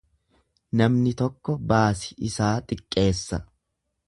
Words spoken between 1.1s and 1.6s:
tokko